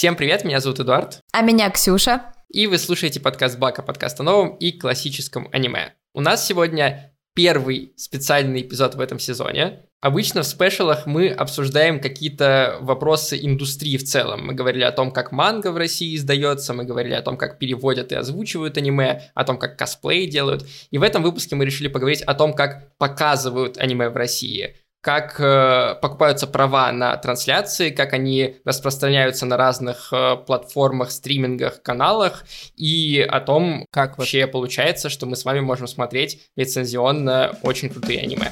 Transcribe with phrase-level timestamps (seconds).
[0.00, 1.20] Всем привет, меня зовут Эдуард.
[1.30, 2.32] А меня Ксюша.
[2.48, 5.92] И вы слушаете подкаст Бака, подкаст о новом и классическом аниме.
[6.14, 9.84] У нас сегодня первый специальный эпизод в этом сезоне.
[10.00, 14.46] Обычно в спешалах мы обсуждаем какие-то вопросы индустрии в целом.
[14.46, 18.10] Мы говорили о том, как манга в России издается, мы говорили о том, как переводят
[18.10, 20.66] и озвучивают аниме, о том, как косплей делают.
[20.90, 25.40] И в этом выпуске мы решили поговорить о том, как показывают аниме в России как
[25.40, 32.44] э, покупаются права на трансляции, как они распространяются на разных э, платформах, стримингах, каналах,
[32.76, 38.20] и о том, как вообще получается, что мы с вами можем смотреть лицензионно очень крутые
[38.20, 38.50] аниме.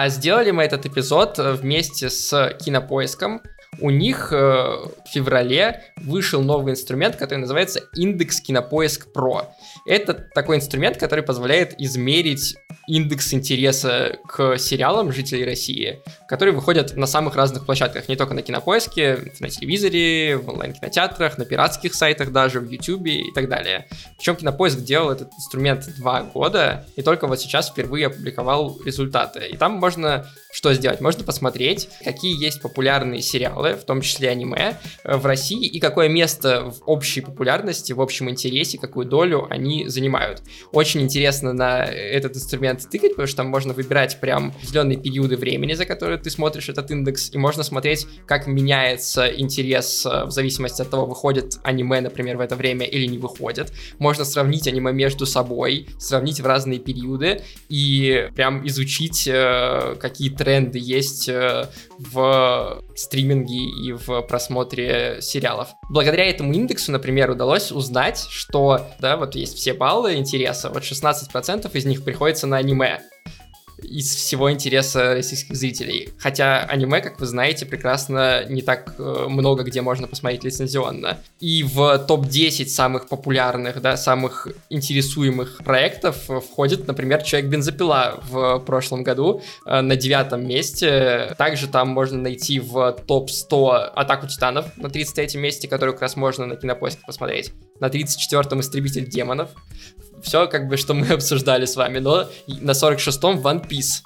[0.00, 3.42] А сделали мы этот эпизод э, вместе с Кинопоиском.
[3.80, 9.44] У них э, в феврале вышел новый инструмент, который называется Индекс Кинопоиск Pro.
[9.86, 12.56] Это такой инструмент, который позволяет измерить
[12.88, 18.42] индекс интереса к сериалам жителей России, которые выходят на самых разных площадках, не только на
[18.42, 23.86] кинопоиске, на телевизоре, в онлайн-кинотеатрах, на пиратских сайтах даже, в Ютубе и так далее.
[24.16, 29.46] Причем кинопоиск делал этот инструмент два года, и только вот сейчас впервые опубликовал результаты.
[29.46, 31.00] И там можно что сделать?
[31.00, 36.08] Можно посмотреть, какие есть популярные сериалы, в том числе аниме, э, в России, и какое
[36.08, 40.42] место в общей популярности, в общем интересе, какую долю они занимают.
[40.72, 45.74] Очень интересно на этот инструмент тыкать, потому что там можно выбирать прям определенные периоды времени,
[45.74, 50.82] за которые ты смотришь этот индекс, и можно смотреть, как меняется интерес э, в зависимости
[50.82, 53.72] от того, выходит аниме, например, в это время или не выходит.
[53.98, 60.78] Можно сравнить аниме между собой, сравнить в разные периоды и прям изучить э, какие тренды
[60.78, 61.28] есть
[61.98, 65.68] в стриминге и в просмотре сериалов.
[65.90, 71.70] Благодаря этому индексу, например, удалось узнать, что, да, вот есть все баллы интереса, вот 16%
[71.72, 73.00] из них приходится на аниме
[73.82, 76.10] из всего интереса российских зрителей.
[76.18, 81.18] Хотя аниме, как вы знаете, прекрасно не так э, много где можно посмотреть лицензионно.
[81.40, 89.42] И в топ-10 самых популярных, да, самых интересуемых проектов входит, например, «Человек-бензопила» в прошлом году
[89.64, 91.34] э, на девятом месте.
[91.38, 96.46] Также там можно найти в топ-100 «Атаку титанов» на 33 месте, которую как раз можно
[96.46, 97.52] на кинопоиске посмотреть.
[97.80, 99.50] На 34-м «Истребитель демонов»
[100.22, 104.02] все, как бы, что мы обсуждали с вами, но на 46-м One Piece.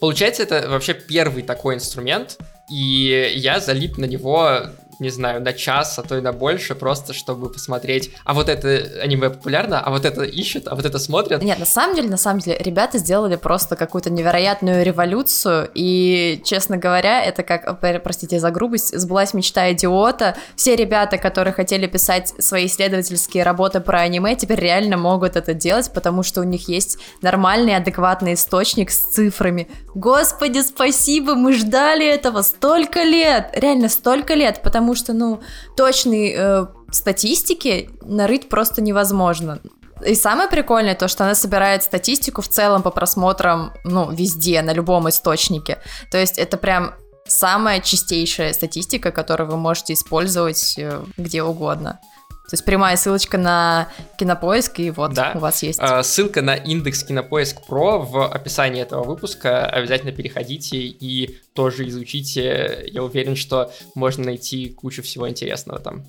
[0.00, 2.38] Получается, это вообще первый такой инструмент,
[2.70, 4.62] и я залип на него
[4.98, 8.68] не знаю, на час, а то и на больше, просто чтобы посмотреть, а вот это
[9.02, 11.42] аниме популярно, а вот это ищут, а вот это смотрят.
[11.42, 16.76] Нет, на самом деле, на самом деле, ребята сделали просто какую-то невероятную революцию, и, честно
[16.76, 20.36] говоря, это как, простите за грубость, сбылась мечта идиота.
[20.56, 25.90] Все ребята, которые хотели писать свои исследовательские работы про аниме, теперь реально могут это делать,
[25.92, 29.68] потому что у них есть нормальный, адекватный источник с цифрами.
[29.94, 35.40] Господи, спасибо, мы ждали этого столько лет, реально столько лет, потому потому что, ну,
[35.76, 39.58] точной э, статистики нарыть просто невозможно.
[40.06, 44.72] И самое прикольное то, что она собирает статистику в целом по просмотрам, ну, везде, на
[44.72, 45.78] любом источнике.
[46.10, 46.94] То есть это прям
[47.26, 52.00] самая чистейшая статистика, которую вы можете использовать э, где угодно.
[52.48, 55.32] То есть прямая ссылочка на Кинопоиск, и вот да.
[55.34, 55.78] у вас есть.
[55.82, 59.66] А, ссылка на индекс Кинопоиск Про в описании этого выпуска.
[59.66, 62.84] Обязательно переходите и тоже изучите.
[62.86, 66.06] Я уверен, что можно найти кучу всего интересного там.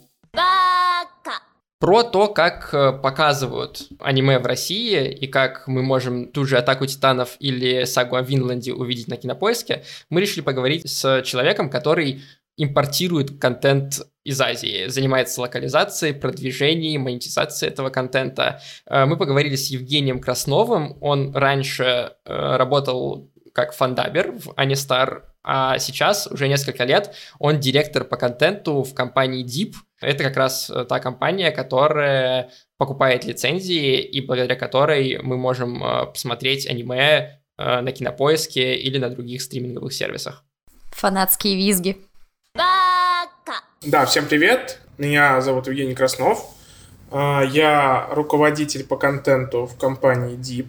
[1.80, 6.86] Про то, как э, показывают аниме в России и как мы можем ту же «Атаку
[6.86, 12.22] титанов» или «Сагу о Винланде» увидеть на Кинопоиске, мы решили поговорить с человеком, который
[12.60, 18.62] импортирует контент из Азии, занимается локализацией, продвижением, монетизацией этого контента.
[18.86, 21.84] Э, мы поговорили с Евгением Красновым, он раньше
[22.26, 28.84] э, работал как фандабер в Анистар, а сейчас уже несколько лет он директор по контенту
[28.84, 29.76] в компании Deep.
[30.02, 35.82] Это как раз э, та компания, которая покупает лицензии и благодаря которой мы можем
[36.14, 40.46] посмотреть аниме на кинопоиске или на других стриминговых сервисах.
[40.92, 41.98] Фанатские визги.
[43.82, 44.82] Да, всем привет.
[44.98, 46.54] Меня зовут Евгений Краснов.
[47.12, 50.68] А, я руководитель по контенту в компании Deep.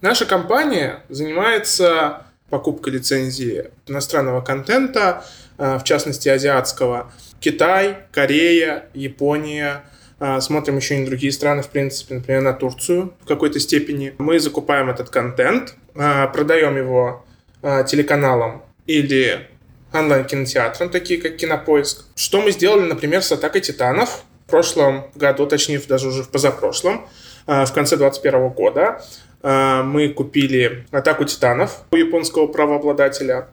[0.00, 5.24] Наша компания занимается покупкой лицензии иностранного контента,
[5.58, 7.12] а, в частности азиатского.
[7.40, 9.82] Китай, Корея, Япония.
[10.20, 14.14] А, смотрим еще и на другие страны, в принципе, например, на Турцию в какой-то степени.
[14.18, 17.24] Мы закупаем этот контент, продаем его
[17.62, 19.48] телеканалам или
[19.94, 22.04] онлайн-кинотеатрам, такие как Кинопоиск.
[22.16, 27.08] Что мы сделали, например, с «Атакой титанов» в прошлом году, точнее, даже уже в позапрошлом,
[27.46, 29.02] в конце 2021 года.
[29.42, 33.48] Мы купили «Атаку титанов» у японского правообладателя,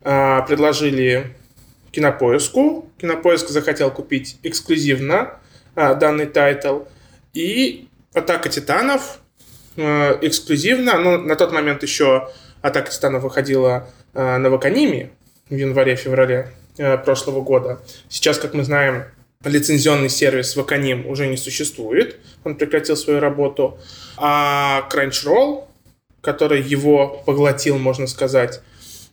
[0.00, 1.34] предложили
[1.92, 2.90] Кинопоиску.
[2.98, 5.38] Кинопоиск захотел купить эксклюзивно
[5.74, 6.80] данный тайтл.
[7.32, 9.18] И «Атака титанов»
[9.76, 12.28] э, эксклюзивно, ну, на тот момент еще
[12.62, 15.10] «Атака титанов» выходила э, на Wakanim'е
[15.48, 17.80] в январе-феврале э, прошлого года.
[18.08, 19.04] Сейчас, как мы знаем,
[19.44, 23.78] лицензионный сервис Ваканим уже не существует, он прекратил свою работу.
[24.16, 25.64] А Crunchyroll,
[26.20, 28.62] который его поглотил, можно сказать,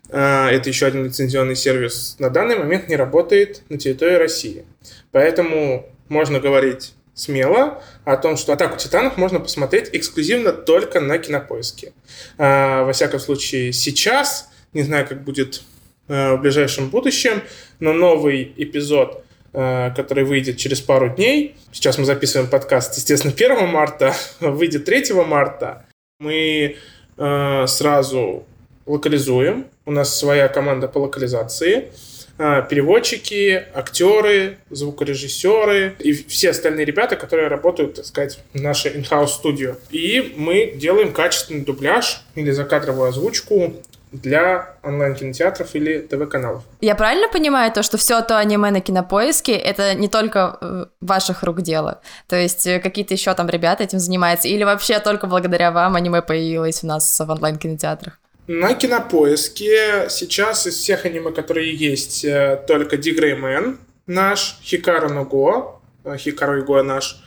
[0.07, 4.65] это еще один лицензионный сервис, на данный момент не работает на территории России.
[5.11, 11.93] Поэтому можно говорить смело о том, что «Атаку титанов» можно посмотреть эксклюзивно только на Кинопоиске.
[12.37, 15.61] А, во всяком случае, сейчас, не знаю, как будет
[16.11, 17.41] в ближайшем будущем,
[17.79, 19.23] но новый эпизод,
[19.53, 25.13] а, который выйдет через пару дней, сейчас мы записываем подкаст, естественно, 1 марта, выйдет 3
[25.25, 25.85] марта,
[26.19, 26.75] мы
[27.17, 28.43] а, сразу
[28.85, 31.91] локализуем, у нас своя команда по локализации–
[32.69, 39.77] переводчики, актеры, звукорежиссеры и все остальные ребята, которые работают, так сказать, в нашей in-house студию.
[39.91, 43.75] И мы делаем качественный дубляж или закадровую озвучку
[44.11, 46.63] для онлайн-кинотеатров или ТВ-каналов.
[46.81, 51.43] Я правильно понимаю то, что все то аниме на кинопоиске это не только э, ваших
[51.43, 52.01] рук дело?
[52.27, 54.47] То есть э, какие-то еще там ребята этим занимаются?
[54.47, 58.19] Или вообще только благодаря вам аниме появилось у нас в онлайн-кинотеатрах?
[58.47, 66.17] На кинопоиске сейчас из всех аниме, которые есть, э, только Дигреймен наш, Хикару Нуго, э,
[66.17, 67.21] Хикару Иго наш,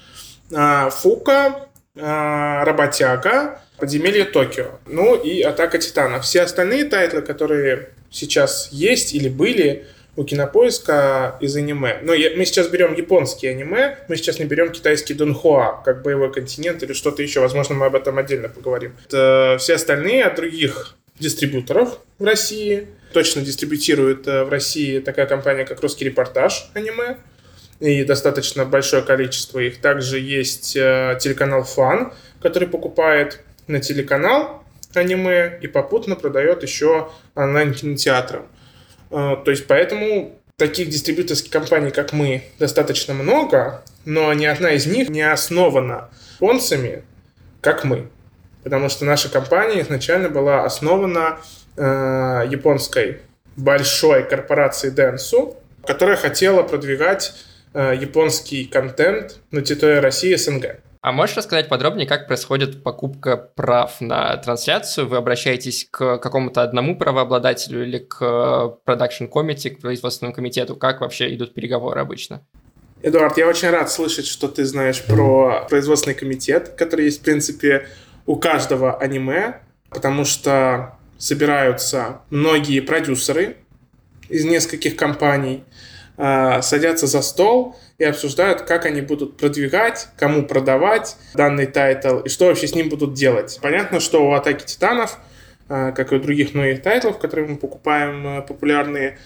[0.50, 6.24] Фука, Работяга, Подземелье Токио, ну и Атака Титанов.
[6.24, 9.86] Все остальные тайтлы, которые сейчас есть или были
[10.16, 11.98] у кинопоиска из аниме.
[12.02, 16.32] Но я, мы сейчас берем японские аниме, мы сейчас не берем китайский Донхуа, как боевой
[16.32, 17.40] континент или что-то еще.
[17.40, 18.94] Возможно, мы об этом отдельно поговорим.
[19.06, 22.88] Это все остальные от других дистрибьюторов в России.
[23.12, 27.18] Точно дистрибутирует э, в России такая компания, как «Русский репортаж» аниме.
[27.80, 29.80] И достаточно большое количество их.
[29.80, 34.62] Также есть э, телеканал «Фан», который покупает на телеканал
[34.94, 38.46] аниме и попутно продает еще онлайн-кинотеатрам.
[39.10, 44.86] Э, то есть поэтому таких дистрибьюторских компаний, как мы, достаточно много, но ни одна из
[44.86, 47.02] них не основана японцами,
[47.60, 48.08] как мы
[48.64, 51.38] потому что наша компания изначально была основана
[51.76, 53.20] э, японской
[53.56, 55.56] большой корпорацией Dentsu,
[55.86, 57.34] которая хотела продвигать
[57.74, 60.80] э, японский контент на территории России СНГ.
[61.04, 65.06] А можешь рассказать подробнее, как происходит покупка прав на трансляцию?
[65.06, 70.76] Вы обращаетесь к какому-то одному правообладателю или к продакшн комите, к производственному комитету?
[70.76, 72.40] Как вообще идут переговоры обычно?
[73.02, 77.86] Эдуард, я очень рад слышать, что ты знаешь про производственный комитет, который есть, в принципе,
[78.24, 79.60] у каждого аниме,
[79.90, 83.58] потому что собираются многие продюсеры
[84.30, 85.64] из нескольких компаний,
[86.16, 92.28] э, садятся за стол и обсуждают, как они будут продвигать, кому продавать данный тайтл и
[92.28, 93.58] что вообще с ним будут делать.
[93.62, 95.18] Понятно, что у «Атаки Титанов»,
[95.68, 99.18] э, как и у других многих тайтлов, которые мы покупаем э, популярные,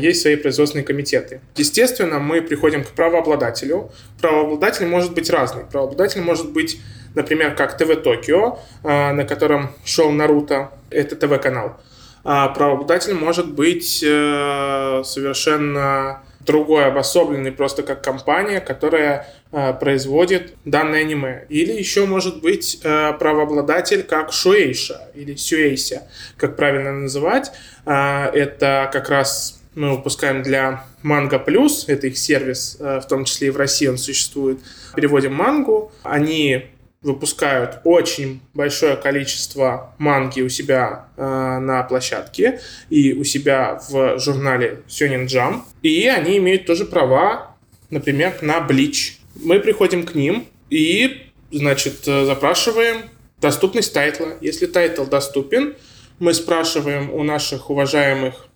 [0.00, 1.40] есть свои производственные комитеты.
[1.54, 3.92] Естественно, мы приходим к правообладателю.
[4.20, 5.62] Правообладатель может быть разный.
[5.62, 6.80] Правообладатель может быть
[7.14, 11.80] например, как ТВ Токио, а, на котором шел Наруто, это ТВ-канал.
[12.22, 21.00] А правообладатель может быть э, совершенно другой, обособленный просто как компания, которая э, производит данное
[21.00, 21.46] аниме.
[21.48, 27.52] Или еще может быть э, правообладатель как Шуэйша или Сюэйся, как правильно называть.
[27.84, 33.50] Это как раз мы выпускаем для Манга Плюс, это их сервис, в том числе и
[33.50, 34.58] в России он существует.
[34.94, 36.66] Переводим мангу, они
[37.02, 41.22] выпускают очень большое количество манги у себя э,
[41.58, 45.62] на площадке и у себя в журнале Shonen Jump.
[45.82, 47.56] И они имеют тоже права,
[47.88, 49.18] например, на Bleach.
[49.34, 53.08] Мы приходим к ним и, значит, э, запрашиваем
[53.40, 54.34] доступность тайтла.
[54.42, 55.76] Если тайтл доступен,
[56.18, 58.46] мы спрашиваем у наших уважаемых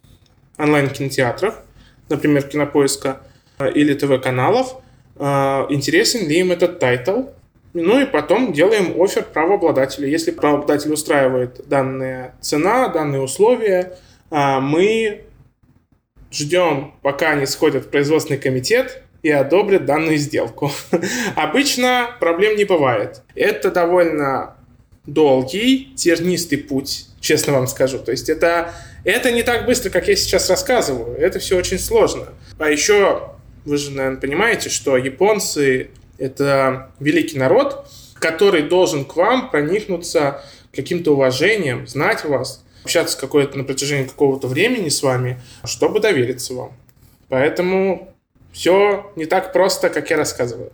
[0.58, 1.54] онлайн-кинотеатров,
[2.10, 3.22] например, Кинопоиска
[3.58, 4.82] э, или ТВ-каналов,
[5.16, 5.22] э,
[5.70, 7.22] интересен ли им этот тайтл,
[7.74, 10.08] ну и потом делаем оффер правообладателю.
[10.08, 13.98] Если правообладатель устраивает данная цена, данные условия,
[14.30, 15.24] а, мы
[16.30, 20.70] ждем, пока они сходят в производственный комитет и одобрят данную сделку.
[21.36, 23.22] Обычно проблем не бывает.
[23.34, 24.56] Это довольно
[25.04, 27.98] долгий, тернистый путь, честно вам скажу.
[27.98, 31.16] То есть это, это не так быстро, как я сейчас рассказываю.
[31.16, 32.28] Это все очень сложно.
[32.56, 33.32] А еще,
[33.64, 40.42] вы же, наверное, понимаете, что японцы— это великий народ, который должен к вам проникнуться
[40.72, 46.72] каким-то уважением, знать вас, общаться какое-то на протяжении какого-то времени с вами, чтобы довериться вам.
[47.28, 48.14] Поэтому
[48.52, 50.72] все не так просто, как я рассказываю.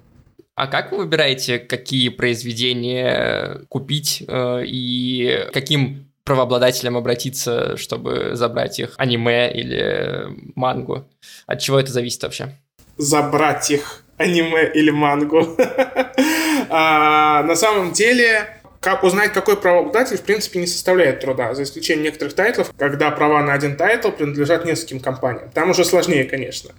[0.55, 8.95] А как вы выбираете, какие произведения купить э, и каким правообладателям обратиться, чтобы забрать их
[8.99, 11.09] аниме или мангу?
[11.47, 12.59] От чего это зависит вообще?
[12.99, 15.57] Забрать их аниме или мангу.
[16.69, 22.05] а, на самом деле, как узнать, какой правообладатель, в принципе, не составляет труда, за исключением
[22.05, 25.51] некоторых тайтлов, когда права на один тайтл принадлежат нескольким компаниям.
[25.51, 26.73] Там уже сложнее, конечно.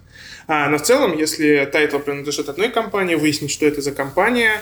[0.46, 4.60] А, но в целом, если тайтл принадлежит одной компании, выяснить, что это за компания,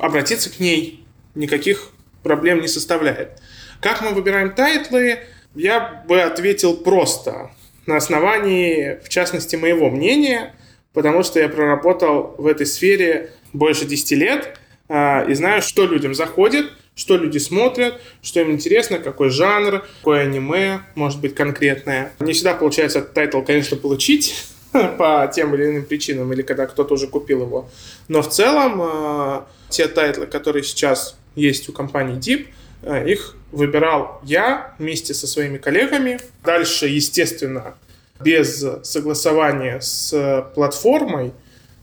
[0.00, 1.06] обратиться к ней
[1.36, 1.90] никаких
[2.24, 3.40] проблем не составляет.
[3.80, 5.20] Как мы выбираем тайтлы,
[5.54, 7.50] я бы ответил просто,
[7.86, 10.54] на основании, в частности, моего мнения,
[10.98, 16.12] потому что я проработал в этой сфере больше 10 лет, а, и знаю, что людям
[16.12, 22.10] заходит, что люди смотрят, что им интересно, какой жанр, какое аниме, может быть, конкретное.
[22.18, 27.06] Не всегда получается тайтл, конечно, получить по тем или иным причинам, или когда кто-то уже
[27.06, 27.70] купил его.
[28.08, 32.48] Но в целом а, те тайтлы, которые сейчас есть у компании Deep,
[32.82, 36.18] а, их выбирал я вместе со своими коллегами.
[36.42, 37.76] Дальше, естественно,
[38.20, 41.32] без согласования с платформой,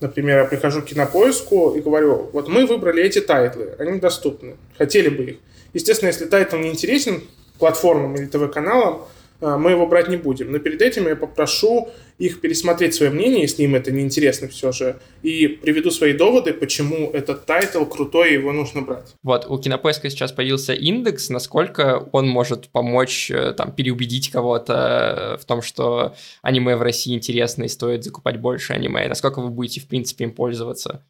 [0.02, 5.08] Например, я прихожу к кинопоиску и говорю, вот мы выбрали эти тайтлы, они доступны, хотели
[5.08, 5.38] бы их.
[5.74, 7.24] Естественно, если тайтл не интересен
[7.60, 9.06] платформам или ТВ-каналам,
[9.42, 10.52] а, мы его брать не будем.
[10.52, 14.72] Но перед этим я попрошу их пересмотреть свое мнение, если им это не интересно все
[14.72, 19.16] же, и приведу свои доводы, почему этот тайтл крутой, и его нужно брать.
[19.22, 25.42] Вот, у Кинопоиска сейчас появился индекс, насколько он может помочь э, там переубедить кого-то э,
[25.42, 29.82] в том, что аниме в России интересно и стоит закупать больше аниме, насколько вы будете,
[29.82, 31.04] в принципе, им пользоваться?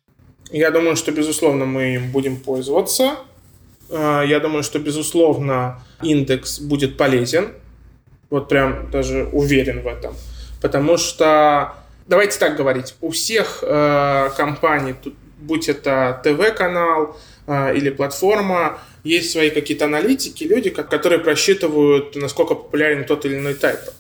[0.52, 3.18] Я думаю, что, безусловно, мы им будем пользоваться.
[3.92, 7.54] А, я думаю, что, безусловно, индекс будет полезен,
[8.30, 10.16] вот прям даже уверен в этом.
[10.66, 11.76] Потому что,
[12.08, 14.96] давайте так говорить, у всех э, компаний,
[15.38, 23.06] будь это ТВ-канал э, или платформа, есть свои какие-то аналитики, люди, которые просчитывают, насколько популярен
[23.06, 23.92] тот или иной тайтл.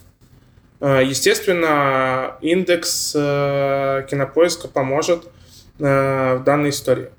[0.80, 5.26] Э, естественно, индекс э, кинопоиска поможет
[5.78, 7.10] э, в данной истории.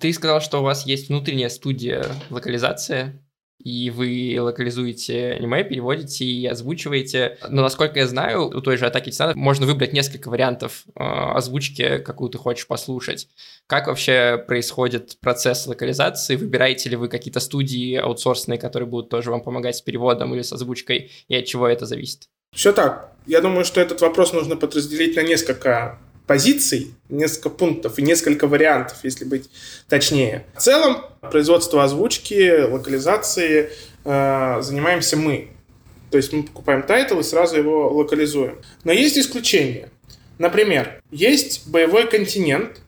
[0.00, 3.22] Ты сказал, что у вас есть внутренняя студия локализации
[3.58, 7.38] и вы локализуете аниме, переводите и озвучиваете.
[7.48, 11.98] Но, насколько я знаю, у той же Атаки Титанов можно выбрать несколько вариантов э, озвучки,
[11.98, 13.28] какую ты хочешь послушать.
[13.66, 16.36] Как вообще происходит процесс локализации?
[16.36, 20.52] Выбираете ли вы какие-то студии аутсорсные, которые будут тоже вам помогать с переводом или с
[20.52, 22.28] озвучкой, и от чего это зависит?
[22.54, 23.12] Все так.
[23.26, 28.98] Я думаю, что этот вопрос нужно подразделить на несколько позиций, несколько пунктов и несколько вариантов,
[29.02, 29.48] если быть
[29.88, 30.44] точнее.
[30.56, 33.70] В целом, производство озвучки, локализации
[34.04, 35.50] э, занимаемся мы.
[36.10, 38.58] То есть мы покупаем тайтл и сразу его локализуем.
[38.84, 39.90] Но есть исключения.
[40.38, 42.80] Например, есть боевой континент,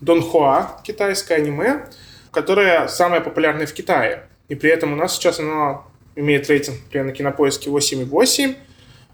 [0.00, 1.86] Донхуа, китайское аниме,
[2.30, 4.28] которое самое популярное в Китае.
[4.48, 8.56] И при этом у нас сейчас оно имеет рейтинг, например, на кинопоиске 8,8,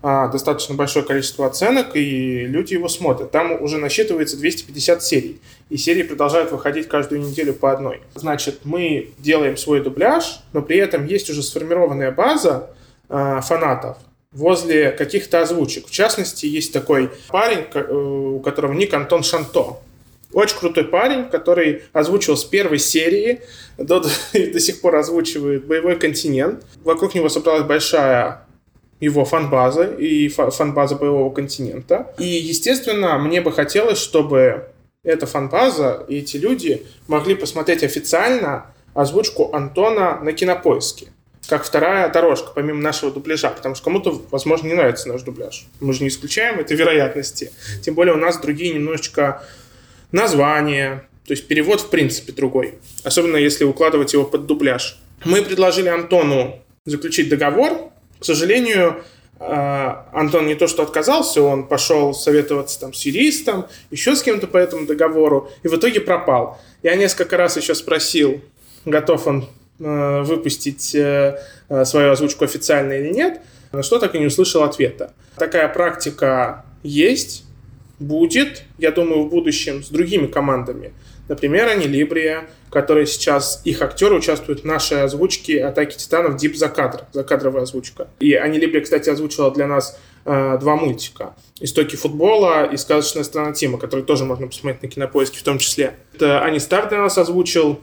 [0.07, 3.31] а, достаточно большое количество оценок, и люди его смотрят.
[3.31, 8.03] Там уже насчитывается 250 серий, и серии продолжают выходить каждую неделю по одной.
[8.15, 12.69] Значит, мы делаем свой дубляж, но при этом есть уже сформированная база
[13.09, 13.97] а, фанатов,
[14.31, 15.87] возле каких-то озвучек.
[15.87, 19.79] В частности, есть такой парень, э, у которого ник Антон Шанто.
[20.35, 23.41] Очень крутой парень, который озвучил с первой серии,
[23.79, 24.01] до,
[24.35, 26.63] до сих пор озвучивает «Боевой континент».
[26.85, 28.44] Вокруг него собралась большая
[29.01, 32.15] его фан-база и фан-база боевого континента.
[32.19, 34.69] И, естественно, мне бы хотелось, чтобы
[35.03, 41.09] эта фан-база и эти люди могли посмотреть официально озвучку Антона на кинопоиске.
[41.47, 43.51] Как вторая дорожка, помимо нашего дубляжа.
[43.51, 45.67] Потому что кому-то, возможно, не нравится наш дубляж.
[45.81, 47.53] Мы же не исключаем это вероятности.
[47.83, 49.43] Тем более у нас другие немножечко
[50.11, 51.07] названия.
[51.27, 52.79] То есть перевод, в принципе, другой.
[53.03, 54.99] Особенно если укладывать его под дубляж.
[55.27, 57.91] Мы предложили Антону заключить договор
[58.25, 59.05] к сожалению,
[59.39, 64.47] а, Антон не то что отказался, он пошел советоваться там с юристом, еще с кем-то
[64.47, 66.59] по этому договору, и в итоге пропал.
[66.83, 68.41] Я несколько раз еще спросил,
[68.87, 69.47] готов он
[69.79, 71.39] а, выпустить э,
[71.69, 75.13] э, свою озвучку официально или нет, на что так и не услышал ответа.
[75.37, 77.45] Такая практика есть,
[77.99, 80.95] будет, я думаю, в будущем с другими командами.
[81.29, 87.05] Например, Анилибрия, которые сейчас, их актеры участвуют в нашей озвучке «Атаки титанов» Дип за кадр,
[87.13, 88.09] закадровая озвучка.
[88.19, 91.37] И Анилибрия, кстати, озвучила для нас э, два мультика.
[91.61, 95.95] «Истоки футбола» и «Сказочная страна Тима», которые тоже можно посмотреть на Кинопоиске в том числе.
[96.15, 97.81] Это Ани Стар для нас озвучил,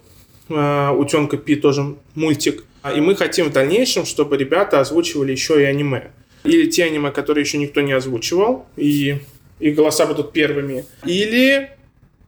[0.50, 2.66] э, «Утенка Пи» тоже мультик.
[2.96, 6.12] И мы хотим в дальнейшем, чтобы ребята озвучивали еще и аниме.
[6.44, 9.20] Или те аниме, которые еще никто не озвучивал, и,
[9.60, 10.84] и голоса будут первыми.
[11.06, 11.70] Или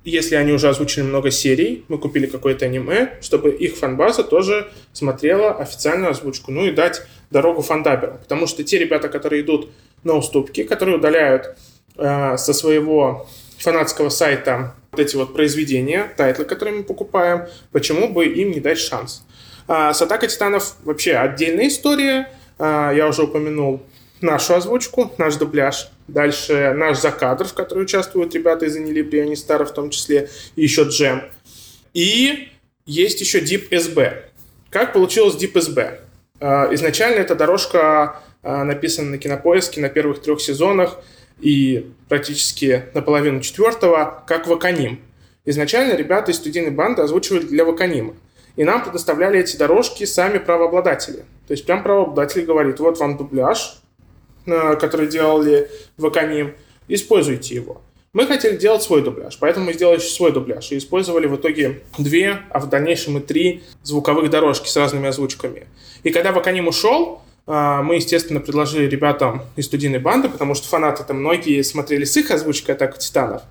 [0.03, 5.51] если они уже озвучили много серий, мы купили какое-то аниме, чтобы их фанбаза тоже смотрела
[5.51, 8.17] официальную озвучку, ну и дать дорогу фандаберам.
[8.17, 9.69] Потому что те ребята, которые идут
[10.03, 11.55] на уступки, которые удаляют
[11.97, 18.25] э, со своего фанатского сайта вот эти вот произведения, тайтлы, которые мы покупаем, почему бы
[18.25, 19.23] им не дать шанс?
[19.67, 22.29] А, с Атакой Титанов вообще отдельная история.
[22.59, 23.81] А, я уже упомянул
[24.21, 25.89] нашу озвучку, наш дубляж.
[26.07, 30.63] Дальше наш закадр, в котором участвуют ребята из Анилибрии, они старые в том числе, и
[30.63, 31.23] еще Джем.
[31.93, 32.49] И
[32.85, 34.23] есть еще Deep SB.
[34.69, 35.99] Как получилось Deep SB?
[36.39, 40.99] А, изначально эта дорожка а, написана на Кинопоиске на первых трех сезонах
[41.39, 44.99] и практически наполовину четвертого, как Ваканим.
[45.45, 48.13] Изначально ребята из студийной банды озвучивали для Ваканима.
[48.55, 51.25] И нам предоставляли эти дорожки сами правообладатели.
[51.47, 53.81] То есть прям правообладатель говорит, вот вам дубляж,
[54.45, 56.53] который делали в Аканим,
[56.87, 57.81] используйте его.
[58.13, 62.43] Мы хотели делать свой дубляж, поэтому мы сделали свой дубляж и использовали в итоге две,
[62.51, 65.65] а в дальнейшем и три звуковых дорожки с разными озвучками.
[66.03, 71.15] И когда Ваканим ушел, э, мы, естественно, предложили ребятам из студийной банды, потому что фанаты-то
[71.15, 73.41] многие смотрели с их озвучкой «Атака титанов»,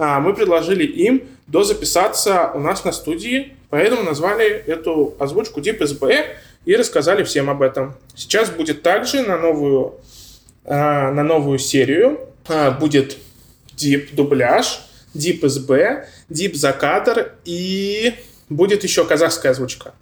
[0.00, 6.24] э, мы предложили им дозаписаться у нас на студии, поэтому назвали эту озвучку Deep SB
[6.64, 7.94] и рассказали всем об этом.
[8.16, 10.00] Сейчас будет также на новую
[10.64, 12.20] а, на новую серию.
[12.48, 13.18] А, будет
[13.76, 14.80] Deep дубляж,
[15.14, 18.14] Deep SB, Deep закадр и
[18.48, 19.94] будет еще казахская озвучка.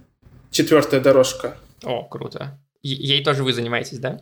[0.51, 1.57] Четвертая дорожка.
[1.85, 2.59] О, круто.
[2.83, 4.21] Ей тоже вы занимаетесь, да?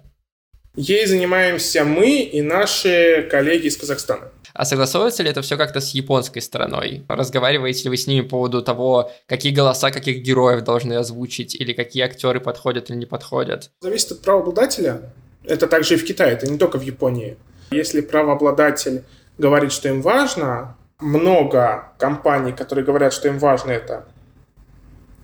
[0.77, 4.31] Ей занимаемся мы и наши коллеги из Казахстана.
[4.53, 7.05] А согласовывается ли это все как-то с японской стороной?
[7.09, 11.73] Разговариваете ли вы с ними по поводу того, какие голоса каких героев должны озвучить, или
[11.73, 13.71] какие актеры подходят или не подходят?
[13.81, 15.13] Зависит от правообладателя.
[15.47, 17.37] Это также и в Китае, это не только в Японии.
[17.71, 19.05] Если правообладатель
[19.39, 24.07] говорит, что им важно, много компаний, которые говорят, что им важно это,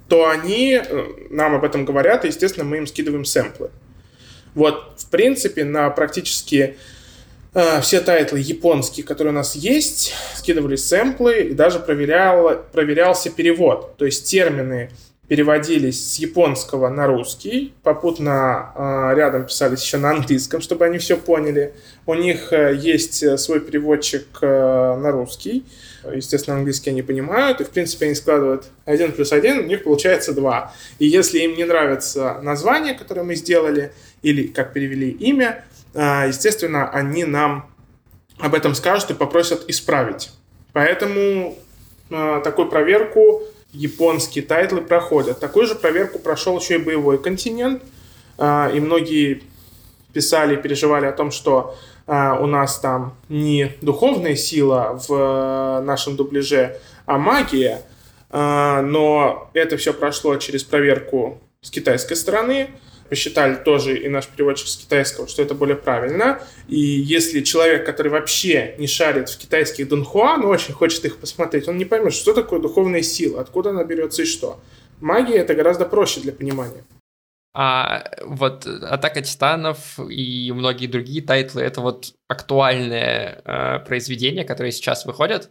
[0.08, 3.70] то они э, нам об этом говорят, и, естественно, мы им скидываем сэмплы.
[4.54, 6.76] Вот, в принципе, на практически
[7.54, 13.96] э, все тайтлы японские, которые у нас есть, скидывали сэмплы, и даже проверял, проверялся перевод.
[13.96, 14.90] То есть термины
[15.28, 21.16] переводились с японского на русский, попутно э, рядом писались еще на английском, чтобы они все
[21.16, 21.74] поняли.
[22.06, 24.46] У них э, есть э, свой переводчик э,
[24.96, 25.64] на русский,
[26.12, 30.32] естественно, английский они понимают, и, в принципе, они складывают один плюс один, у них получается
[30.32, 30.74] два.
[30.98, 36.90] И если им не нравится название, которое мы сделали, или как перевели имя, э, естественно,
[36.90, 37.70] они нам
[38.38, 40.30] об этом скажут и попросят исправить.
[40.72, 41.56] Поэтому
[42.08, 45.40] такую проверку японские тайтлы проходят.
[45.40, 47.82] Такую же проверку прошел еще и боевой континент.
[48.38, 49.42] А, и многие
[50.12, 55.80] писали и переживали о том, что а, у нас там не духовная сила в э,
[55.84, 57.82] нашем дубляже, а магия.
[58.30, 62.70] А, но это все прошло через проверку с китайской стороны
[63.12, 66.40] посчитали тоже и наш переводчик с китайского, что это более правильно.
[66.66, 71.68] И если человек, который вообще не шарит в китайских дунхуа, но очень хочет их посмотреть,
[71.68, 74.62] он не поймет, что такое духовная сила, откуда она берется и что.
[75.02, 76.84] Магия это гораздо проще для понимания.
[77.54, 85.04] А вот «Атака титанов» и многие другие тайтлы— это вот актуальные э, произведения, которые сейчас
[85.04, 85.50] выходят.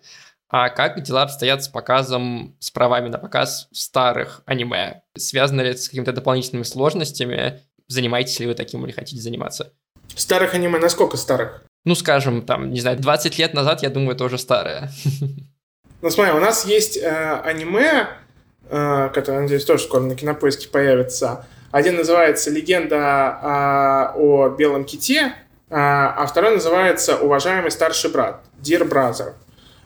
[0.54, 5.02] А как дела обстоят с показом, с правами на показ старых аниме?
[5.18, 7.62] Связано ли это с какими-то дополнительными сложностями?
[7.88, 9.72] Занимаетесь ли вы таким или хотите заниматься?
[10.14, 11.64] Старых аниме насколько старых?
[11.86, 14.92] Ну, скажем, там, не знаю, 20 лет назад, я думаю, это уже старое.
[16.02, 18.08] Ну, смотри, у нас есть э, аниме,
[18.70, 21.46] э, которое, надеюсь, тоже скоро на кинопоиске появится.
[21.70, 25.32] Один называется «Легенда э, о белом ките», э,
[25.70, 29.34] а второй называется «Уважаемый старший брат», «Dear Brother».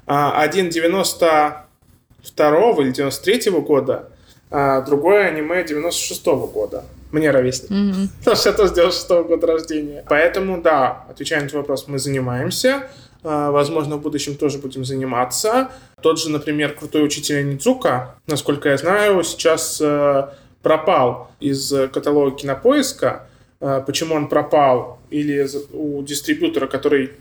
[0.07, 4.09] А, один 92 или 93 года,
[4.51, 6.83] а другое аниме 96 -го года.
[7.11, 7.71] Мне ровесник.
[7.71, 8.07] Mm-hmm.
[8.19, 10.03] Потому что я тоже 96 -го года рождения.
[10.07, 12.87] Поэтому, да, отвечая на твой вопрос, мы занимаемся.
[13.23, 15.69] А, возможно, в будущем тоже будем заниматься.
[16.01, 20.27] Тот же, например, крутой учитель Нидзука, насколько я знаю, сейчас э,
[20.61, 23.27] пропал из каталога кинопоиска.
[23.59, 24.99] Э, почему он пропал?
[25.09, 27.13] Или у дистрибьютора, который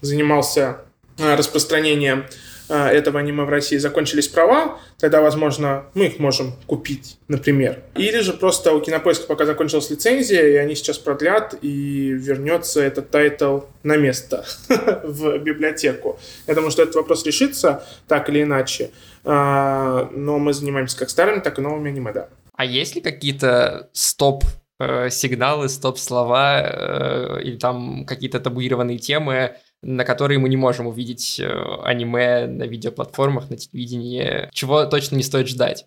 [0.00, 0.78] занимался
[1.18, 2.24] Э, распространением
[2.68, 7.82] э, этого аниме в России закончились права, тогда, возможно, мы их можем купить, например.
[7.94, 13.10] Или же просто у Кинопоиска пока закончилась лицензия, и они сейчас продлят, и вернется этот
[13.10, 14.46] тайтл на место
[15.04, 16.18] в библиотеку.
[16.46, 18.90] Я думаю, что этот вопрос решится так или иначе.
[19.24, 22.28] А, но мы занимаемся как старыми, так и новыми аниме, да.
[22.56, 24.44] А есть ли какие-то стоп
[24.80, 31.40] э, сигналы, стоп-слова э, или там какие-то табуированные темы, на которые мы не можем увидеть
[31.40, 31.48] э,
[31.84, 35.86] аниме на видеоплатформах, на телевидении, чего точно не стоит ждать?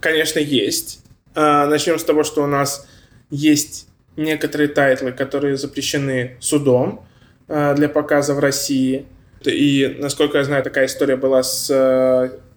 [0.00, 1.00] Конечно, есть.
[1.34, 2.86] А, начнем с того, что у нас
[3.30, 7.04] есть некоторые тайтлы, которые запрещены судом
[7.46, 9.06] для показа в России.
[9.42, 11.70] И, насколько я знаю, такая история была с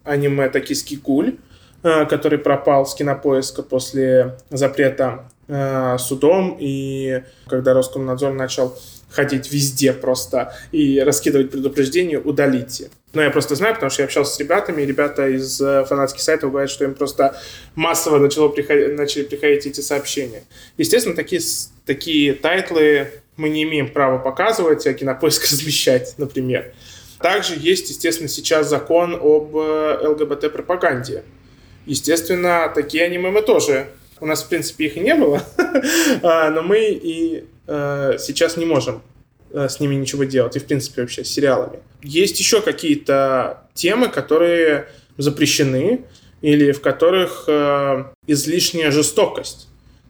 [0.03, 1.37] аниме «Токийский гуль»,
[1.83, 8.75] э, который пропал с кинопоиска после запрета э, судом, и когда Роскомнадзор начал
[9.11, 12.89] ходить везде просто и раскидывать предупреждения, удалите.
[13.13, 16.21] Но я просто знаю, потому что я общался с ребятами, и ребята из э, фанатских
[16.21, 17.37] сайтов говорят, что им просто
[17.75, 20.43] массово начало приходить, начали приходить эти сообщения.
[20.77, 21.41] Естественно, такие,
[21.85, 26.73] такие тайтлы мы не имеем права показывать, а кинопоиск размещать, например.
[27.19, 31.23] Также есть, естественно, сейчас закон об э, ЛГБТ-пропаганде.
[31.85, 33.87] Естественно, такие аниме мы тоже.
[34.19, 35.43] У нас, в принципе, их и не было,
[36.21, 39.01] а, но мы и э, сейчас не можем
[39.51, 41.79] э, с ними ничего делать, и, в принципе, вообще с сериалами.
[42.01, 46.05] Есть еще какие-то темы, которые запрещены,
[46.41, 47.47] или в которых
[48.25, 49.67] излишняя жестокость.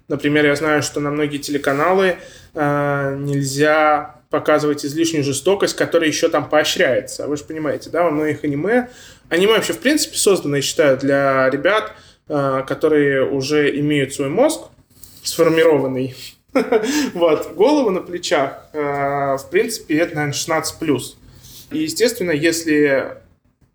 [0.07, 2.15] Например, я знаю, что на многие телеканалы
[2.53, 7.27] нельзя показывать излишнюю жестокость, которая еще там поощряется.
[7.27, 8.89] Вы же понимаете, да, во многих аниме.
[9.29, 11.93] Аниме вообще, в принципе, создано, я считаю, для ребят,
[12.27, 14.61] э, которые уже имеют свой мозг
[15.21, 16.15] сформированный.
[17.13, 21.15] Вот, голову на плечах, э, в принципе, это, наверное, 16+.
[21.71, 23.17] И, естественно, если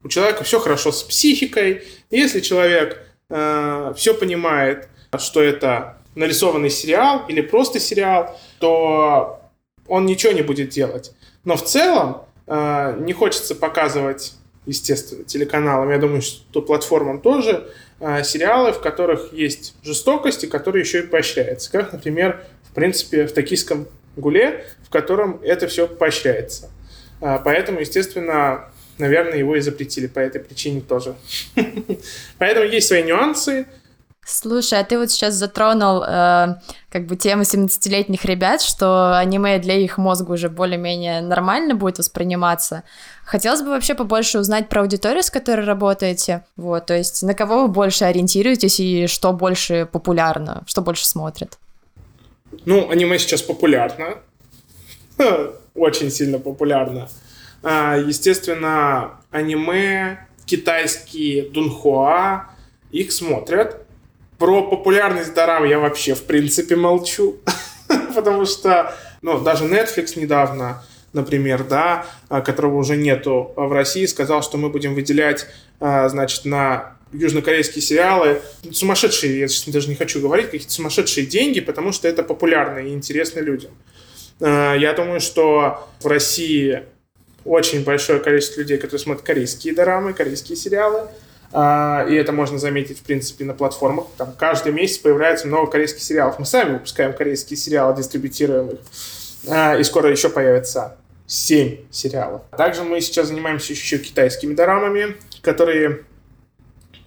[0.03, 7.25] у человека все хорошо с психикой, если человек э, все понимает, что это нарисованный сериал
[7.29, 9.41] или просто сериал, то
[9.87, 11.13] он ничего не будет делать.
[11.45, 14.35] Но в целом э, не хочется показывать,
[14.67, 20.99] естественно, телеканалам, я думаю, что платформам тоже, сериалы, в которых есть жестокость и которые еще
[20.99, 21.73] и поощряется.
[21.73, 22.45] Как, например,
[22.77, 26.71] принципе, в «Токийском гуле», в котором это все поощряется.
[27.21, 31.17] Э, поэтому, естественно, наверное, его и запретили по этой причине тоже.
[32.39, 33.67] Поэтому есть свои нюансы,
[34.29, 36.57] Слушай, а ты вот сейчас затронул э,
[36.91, 42.83] как бы тему 17-летних ребят, что аниме для их мозга уже более-менее нормально будет восприниматься.
[43.25, 46.45] Хотелось бы вообще побольше узнать про аудиторию, с которой работаете.
[46.57, 51.57] Вот, то есть на кого вы больше ориентируетесь и что больше популярно, что больше смотрят?
[52.65, 54.19] Ну, аниме сейчас популярно.
[55.75, 57.09] Очень сильно популярно.
[57.63, 62.47] А, естественно, аниме, китайские дунхуа,
[62.91, 63.87] их смотрят
[64.39, 67.39] про популярность Дорам я вообще, в принципе, молчу.
[68.15, 74.43] Потому что, ну, даже Netflix недавно, например, да, а, которого уже нету в России, сказал,
[74.43, 75.47] что мы будем выделять,
[75.81, 78.43] а, значит, на южнокорейские сериалы
[78.73, 82.93] сумасшедшие, я сейчас даже не хочу говорить, какие-то сумасшедшие деньги, потому что это популярно и
[82.93, 83.71] интересно людям.
[84.41, 86.83] А, я думаю, что в России
[87.45, 91.09] очень большое количество людей, которые смотрят корейские дорамы, корейские сериалы–
[91.53, 94.07] а, и это можно заметить, в принципе, на платформах.
[94.17, 96.39] Там каждый месяц появляется много корейских сериалов.
[96.39, 98.79] Мы сами выпускаем корейские сериалы, дистрибутируем их.
[99.49, 102.43] А, и скоро еще появится 7 сериалов.
[102.57, 106.05] Также мы сейчас занимаемся еще китайскими дорамами, которые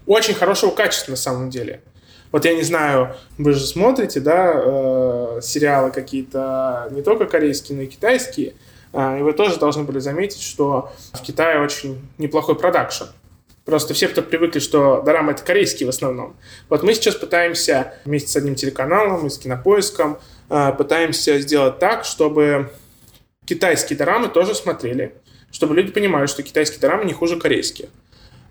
[0.09, 1.81] очень хорошего качества на самом деле.
[2.31, 7.83] Вот я не знаю, вы же смотрите, да, э, сериалы какие-то не только корейские, но
[7.83, 8.55] и китайские.
[8.91, 13.05] Э, и вы тоже должны были заметить, что в Китае очень неплохой продакшн.
[13.65, 16.35] Просто все, кто привыкли, что дорамы это корейские в основном.
[16.69, 20.17] Вот мы сейчас пытаемся вместе с одним телеканалом и с кинопоиском
[20.49, 22.71] э, пытаемся сделать так, чтобы
[23.45, 25.13] китайские дорамы тоже смотрели.
[25.51, 27.89] Чтобы люди понимали, что китайские дорамы не хуже корейских.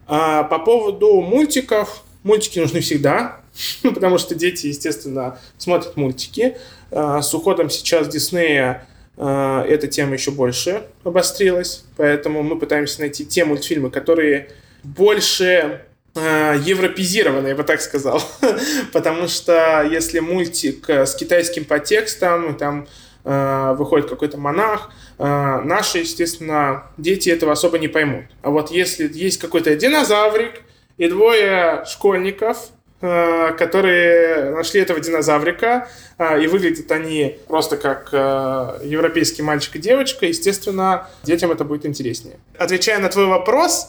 [0.08, 3.40] А по поводу мультиков, мультики нужны всегда,
[3.82, 6.56] потому что дети, естественно, смотрят мультики.
[6.90, 13.26] А, с уходом сейчас Диснея а, эта тема еще больше обострилась, поэтому мы пытаемся найти
[13.26, 14.50] те мультфильмы, которые
[14.82, 15.82] больше
[16.14, 18.22] э, европезированный, я бы так сказал.
[18.92, 22.86] Потому что если мультик с китайским подтекстом, там э,
[23.28, 25.24] выходит какой-то монах, э,
[25.64, 28.24] наши, естественно, дети этого особо не поймут.
[28.42, 30.62] А вот если есть какой-то динозаврик
[30.96, 35.88] и двое школьников, э, которые нашли этого динозаврика,
[36.18, 41.84] э, и выглядят они просто как э, европейский мальчик и девочка, естественно, детям это будет
[41.84, 42.36] интереснее.
[42.58, 43.88] Отвечая на твой вопрос,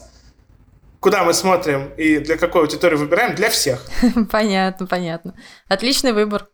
[0.99, 3.86] куда мы смотрим и для какой аудитории выбираем, для всех.
[4.32, 5.34] Понятно, понятно.
[5.67, 6.47] Отличный выбор.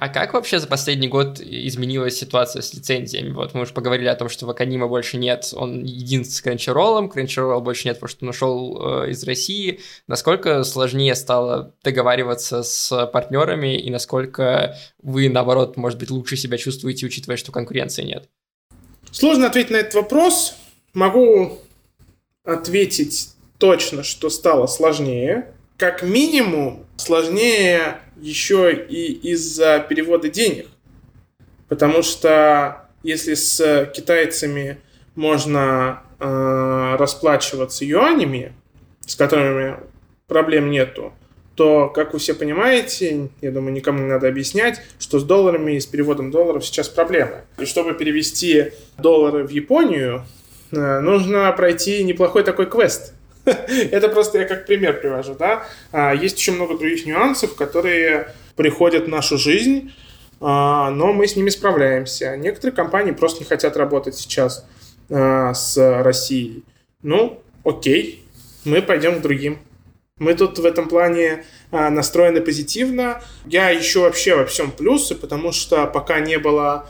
[0.00, 3.32] А как вообще за последний год изменилась ситуация с лицензиями?
[3.32, 7.60] Вот мы уже поговорили о том, что Ваканима больше нет, он един с Crunchyroll, Crunchyroll
[7.60, 9.80] больше нет, потому что он ушел э, из России.
[10.06, 17.04] Насколько сложнее стало договариваться с партнерами и насколько вы, наоборот, может быть, лучше себя чувствуете,
[17.06, 18.28] учитывая, что конкуренции нет?
[19.10, 20.54] Сложно ответить на этот вопрос.
[20.94, 21.58] Могу
[22.44, 25.52] ответить точно, что стало сложнее.
[25.78, 30.66] Как минимум, сложнее еще и из-за перевода денег.
[31.68, 34.78] Потому что если с китайцами
[35.14, 38.54] можно э, расплачиваться юанями,
[39.06, 39.76] с которыми
[40.26, 41.12] проблем нету,
[41.54, 45.80] то, как вы все понимаете, я думаю, никому не надо объяснять, что с долларами и
[45.80, 47.42] с переводом долларов сейчас проблемы.
[47.56, 50.24] И чтобы перевести доллары в Японию,
[50.72, 53.14] э, нужно пройти неплохой такой квест–
[53.90, 55.66] Это просто я как пример привожу, да.
[55.92, 59.92] А, есть еще много других нюансов, которые приходят в нашу жизнь,
[60.40, 62.36] а, но мы с ними справляемся.
[62.36, 64.66] Некоторые компании просто не хотят работать сейчас
[65.10, 66.64] а, с Россией.
[67.02, 68.24] Ну, окей,
[68.64, 69.58] мы пойдем к другим.
[70.18, 73.22] Мы тут в этом плане настроены позитивно.
[73.46, 76.88] Я ищу вообще во всем плюсы, потому что пока не было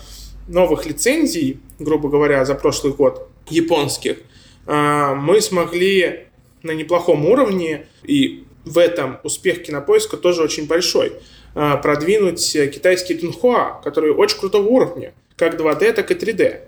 [0.48, 4.16] новых лицензий, грубо говоря, за прошлый год, японских,
[4.64, 6.27] мы смогли
[6.62, 11.12] на неплохом уровне, и в этом успех кинопоиска тоже очень большой.
[11.54, 16.60] А, продвинуть китайский дунхуа, который очень крутого уровня, как 2D, так и 3D.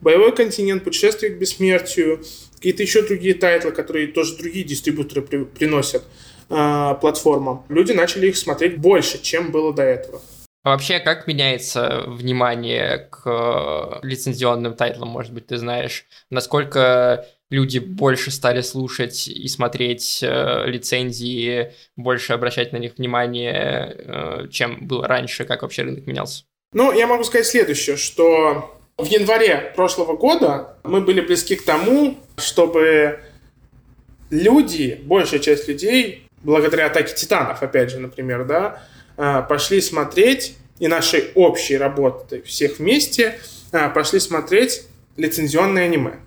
[0.00, 2.22] Боевой континент, путешествие к бессмертию,
[2.54, 6.04] какие-то еще другие тайтлы, которые тоже другие дистрибьюторы при, приносят
[6.50, 7.64] э, платформам.
[7.68, 10.20] Люди начали их смотреть больше, чем было до этого.
[10.62, 16.06] А вообще, как меняется внимание к э, лицензионным тайтлам, может быть, ты знаешь?
[16.28, 24.48] Насколько люди больше стали слушать и смотреть э, лицензии, больше обращать на них внимание, э,
[24.50, 26.44] чем было раньше, как вообще рынок менялся?
[26.72, 32.18] Ну, я могу сказать следующее, что в январе прошлого года мы были близки к тому,
[32.36, 33.20] чтобы
[34.30, 38.82] люди, большая часть людей, благодаря атаке титанов, опять же, например, да,
[39.16, 43.38] э, пошли смотреть и нашей общей работы всех вместе
[43.72, 44.82] э, пошли смотреть
[45.16, 46.20] лицензионное аниме.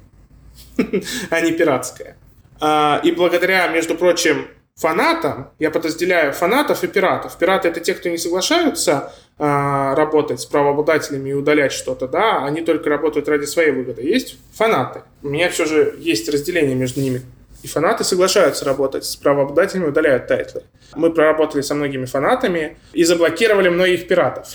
[1.29, 2.17] а не пиратская.
[2.59, 7.37] А, и благодаря, между прочим, фанатам, я подразделяю фанатов и пиратов.
[7.37, 12.61] Пираты это те, кто не соглашаются а, работать с правообладателями и удалять что-то, да, они
[12.61, 14.01] только работают ради своей выгоды.
[14.01, 15.01] Есть фанаты.
[15.21, 17.21] У меня все же есть разделение между ними.
[17.61, 20.63] И фанаты соглашаются работать с правообладателями, удаляют тайтлы.
[20.95, 24.47] Мы проработали со многими фанатами и заблокировали многих пиратов.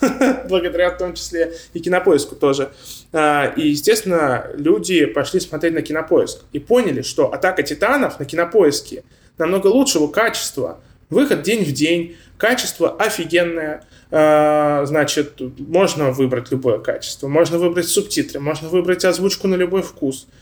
[0.48, 2.70] Благодаря в том числе и кинопоиску тоже.
[3.12, 9.04] А, и, естественно, люди пошли смотреть на кинопоиск и поняли, что атака титанов на кинопоиске
[9.38, 10.80] намного лучшего качества.
[11.10, 13.84] Выход день в день, качество офигенное.
[14.10, 20.26] А, значит, можно выбрать любое качество, можно выбрать субтитры, можно выбрать озвучку на любой вкус–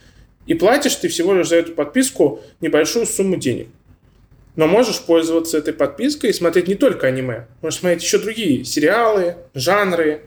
[0.46, 3.68] и платишь ты всего лишь за эту подписку небольшую сумму денег.
[4.56, 7.46] Но можешь пользоваться этой подпиской и смотреть не только аниме.
[7.62, 10.22] Можешь смотреть еще другие сериалы, жанры,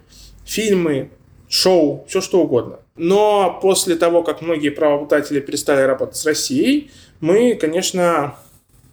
[0.45, 1.09] фильмы,
[1.53, 2.79] шоу, все что угодно.
[2.95, 8.35] Но после того, как многие правообладатели перестали работать с Россией, мы, конечно,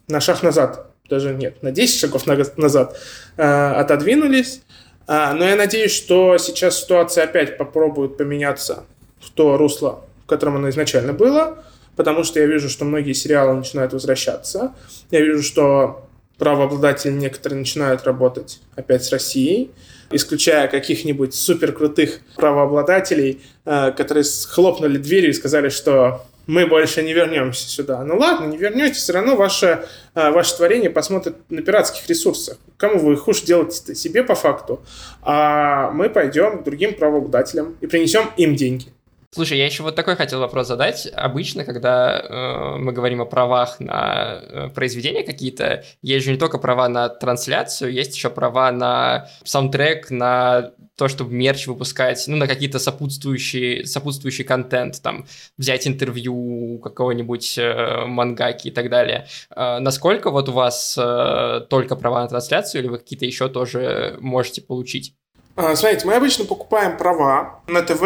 [0.09, 2.99] на шаг назад, даже нет, на 10 шагов назад
[3.37, 4.63] э, отодвинулись.
[5.09, 8.85] Э, но я надеюсь, что сейчас ситуация опять попробует поменяться
[9.21, 11.65] в то русло, котором оно изначально было,
[11.97, 14.75] потому что я вижу, что многие сериалы начинают возвращаться.
[15.11, 16.07] Я вижу, что
[16.41, 19.71] правообладатели некоторые начинают работать опять с Россией,
[20.11, 27.13] исключая каких-нибудь супер крутых правообладателей, э, которые хлопнули дверью и сказали, что мы больше не
[27.13, 28.03] вернемся сюда.
[28.05, 32.57] Ну ладно, не вернетесь, все равно ваше, э, ваше творение посмотрят на пиратских ресурсах.
[32.79, 34.81] Кому вы их уж делаете себе по факту,
[35.23, 38.87] а мы пойдем к другим правообладателям и принесем им деньги.
[39.33, 41.07] Слушай, я еще вот такой хотел вопрос задать.
[41.15, 46.59] Обычно, когда э, мы говорим о правах на э, произведения какие-то, есть же не только
[46.59, 52.49] права на трансляцию, есть еще права на саундтрек, на то, чтобы мерч выпускать, ну, на
[52.49, 59.29] какие-то сопутствующие, сопутствующий контент, там, взять интервью какого-нибудь э, мангаки и так далее.
[59.55, 64.17] Э, насколько вот у вас э, только права на трансляцию, или вы какие-то еще тоже
[64.19, 65.15] можете получить?
[65.55, 68.03] А, смотрите, мы обычно покупаем права на ТВ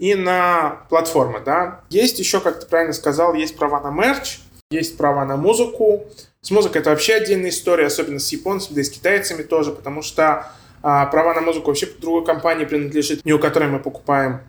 [0.00, 1.82] и на платформы, да.
[1.90, 6.06] Есть еще, как ты правильно сказал, есть права на мерч, есть права на музыку.
[6.40, 10.00] С музыкой это вообще отдельная история, особенно с японцами, да и с китайцами тоже, потому
[10.00, 10.50] что
[10.82, 14.40] а, права на музыку вообще другой компании принадлежит, не у которой мы покупаем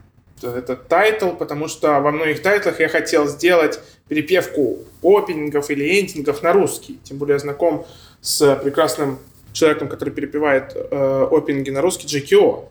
[0.41, 6.53] этот тайтл, потому что во многих тайтлах я хотел сделать перепевку опенингов или эндингов на
[6.53, 6.99] русский.
[7.03, 7.85] Тем более я знаком
[8.21, 9.19] с прекрасным
[9.51, 12.69] человеком, который перепевает э, опенинги на русский, GKO.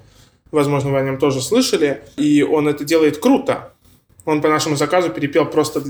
[0.50, 2.02] Возможно, вы о нем тоже слышали.
[2.16, 3.72] И он это делает круто.
[4.24, 5.82] Он по нашему заказу перепел просто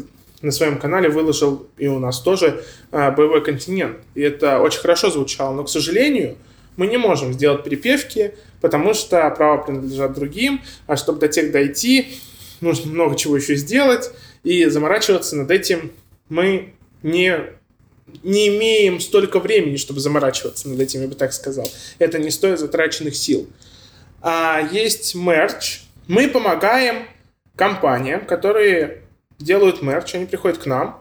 [0.43, 3.99] на своем канале, выложил и у нас тоже э, «Боевой континент».
[4.15, 5.55] И это очень хорошо звучало.
[5.55, 6.37] Но, к сожалению,
[6.77, 12.15] мы не можем сделать перепевки, потому что права принадлежат другим, а чтобы до тех дойти,
[12.61, 14.11] нужно много чего еще сделать,
[14.45, 15.93] и заморачиваться над этим
[16.31, 17.39] мы не,
[18.23, 21.69] не имеем столько времени, чтобы заморачиваться над этим, я бы так сказал.
[21.99, 23.49] Это не стоит затраченных сил.
[24.23, 25.83] А есть мерч.
[26.07, 27.07] Мы помогаем
[27.57, 29.03] компаниям, которые
[29.39, 31.01] делают мерч, они приходят к нам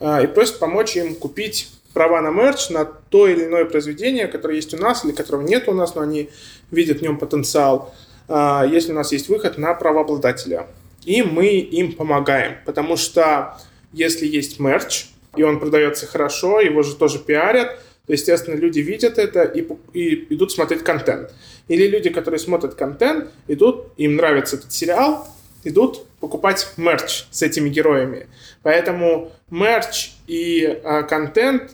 [0.00, 4.56] а, и просят помочь им купить права на мерч, на то или иное произведение, которое
[4.56, 6.28] есть у нас или которого нет у нас, но они
[6.70, 7.94] видят в нем потенциал,
[8.28, 10.66] а, если у нас есть выход на правообладателя.
[11.04, 13.58] И мы им помогаем, потому что
[13.92, 19.18] если есть мерч, и он продается хорошо, его же тоже пиарят, то, естественно, люди видят
[19.18, 19.60] это и,
[19.92, 21.30] и идут смотреть контент.
[21.68, 25.28] Или люди, которые смотрят контент, идут, им нравится этот сериал,
[25.62, 28.26] идут покупать мерч с этими героями.
[28.62, 31.72] Поэтому мерч и э, контент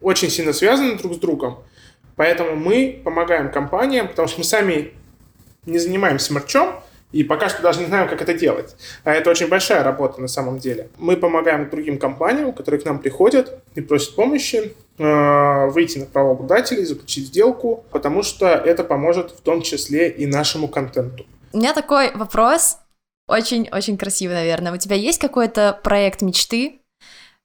[0.00, 1.58] очень сильно связаны друг с другом.
[2.14, 4.92] Поэтому мы помогаем компаниям, потому что мы сами
[5.66, 6.80] не занимаемся мерчом,
[7.12, 8.76] и пока что даже не знаем, как это делать.
[9.04, 10.88] А это очень большая работа на самом деле.
[10.98, 16.84] Мы помогаем другим компаниям, которые к нам приходят и просят помощи, э, выйти на правообладателей,
[16.84, 21.24] заключить сделку, потому что это поможет в том числе и нашему контенту.
[21.52, 22.78] У меня такой вопрос,
[23.26, 24.72] очень-очень красивый, наверное.
[24.72, 26.80] У тебя есть какой-то проект мечты,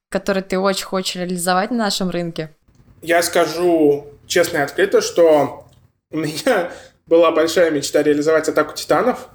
[0.09, 2.53] который ты очень хочешь реализовать на нашем рынке?
[3.01, 5.67] Я скажу честно и открыто, что
[6.11, 6.71] у меня
[7.07, 9.29] была большая мечта реализовать «Атаку титанов»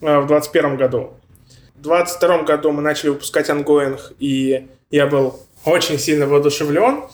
[0.00, 1.10] в 2021 году.
[1.76, 7.04] В 2022 году мы начали выпускать ongoing, и я был очень сильно воодушевлен.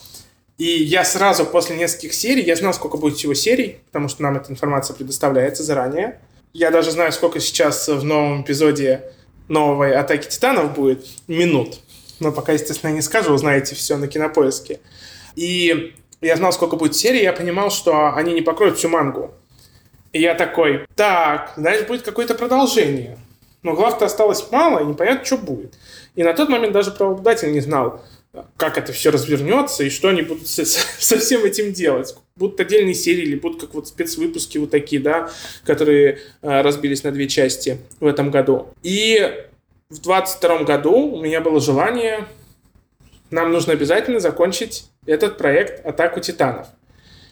[0.57, 4.37] И я сразу после нескольких серий, я знал, сколько будет всего серий, потому что нам
[4.37, 6.19] эта информация предоставляется заранее.
[6.53, 9.11] Я даже знаю, сколько сейчас в новом эпизоде
[9.49, 11.79] новой «Атаки Титанов» будет минут
[12.19, 14.79] но пока, естественно, не скажу, узнаете все на кинопоиске.
[15.35, 19.33] И я знал, сколько будет серий, я понимал, что они не покроют всю мангу.
[20.15, 23.17] И я такой, так, значит, будет какое-то продолжение.
[23.63, 25.73] Но глав-то осталось мало, и непонятно, что будет.
[26.15, 28.01] И на тот момент даже правообладатель не знал,
[28.55, 32.15] как это все развернется и что они будут со, со всем этим делать.
[32.37, 35.29] Будут отдельные серии или будут как вот спецвыпуски вот такие, да,
[35.65, 38.69] которые э, разбились на две части в этом году.
[38.83, 39.19] И
[39.89, 42.25] в 22 году у меня было желание,
[43.31, 46.67] нам нужно обязательно закончить этот проект «Атаку титанов».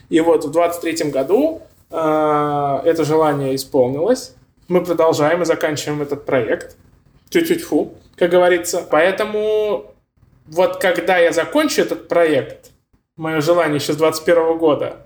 [0.09, 1.61] И вот в 23 году
[1.93, 4.35] это желание исполнилось.
[4.67, 6.75] Мы продолжаем и заканчиваем этот проект.
[7.29, 8.85] Чуть-чуть фу, как говорится.
[8.89, 9.93] Поэтому
[10.47, 12.71] вот когда я закончу этот проект,
[13.15, 14.97] мое желание еще с 21 года,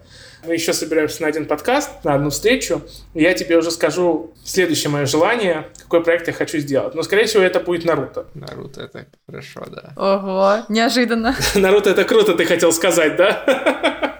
[0.45, 2.81] мы еще собираемся на один подкаст, на одну встречу,
[3.13, 6.95] и я тебе уже скажу следующее мое желание, какой проект я хочу сделать.
[6.95, 8.27] Но, скорее всего, это будет Наруто.
[8.33, 9.93] Наруто, это хорошо, да.
[9.97, 11.35] Ого, неожиданно.
[11.55, 14.13] Наруто это круто, ты хотел сказать, да?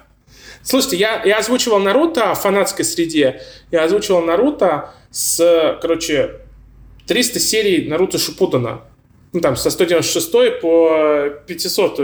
[0.68, 3.42] Слушайте, я, я озвучивал Наруто в фанатской среде.
[3.72, 6.42] Я озвучивал Наруто с, короче,
[7.08, 8.82] 300 серий Наруто Шипудана.
[9.32, 12.00] Ну, там, со 196 по 500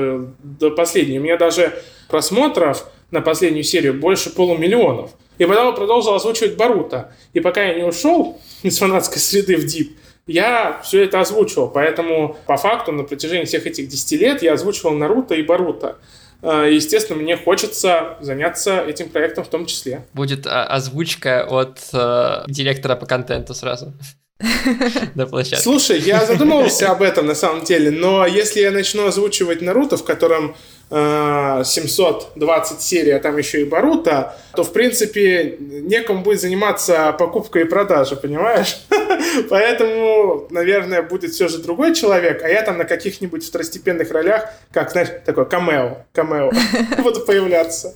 [0.60, 1.20] до последней.
[1.20, 5.12] У меня даже просмотров на последнюю серию больше полумиллионов.
[5.40, 7.14] И потом продолжил озвучивать Барута.
[7.34, 11.70] И пока я не ушел из фанатской среды в Дип, я все это озвучивал.
[11.70, 15.98] Поэтому, по факту, на протяжении всех этих 10 лет я озвучивал Наруто и Барута.
[16.44, 20.06] Э, естественно, мне хочется заняться этим проектом в том числе.
[20.14, 23.94] Будет а, озвучка от э, директора по контенту сразу.
[25.16, 25.64] на площадке.
[25.64, 30.04] Слушай, я задумывался об этом на самом деле, но если я начну озвучивать Наруто, в
[30.04, 30.56] котором
[30.94, 37.66] 720 серий, а там еще и Барута, то, в принципе, некому будет заниматься покупкой и
[37.66, 38.78] продажей, понимаешь?
[39.50, 44.92] Поэтому, наверное, будет все же другой человек, а я там на каких-нибудь второстепенных ролях, как,
[44.92, 46.52] знаешь, такой камео, камео,
[47.04, 47.96] буду появляться.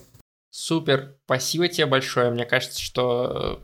[0.50, 2.32] Супер, спасибо тебе большое.
[2.32, 3.64] Мне кажется, что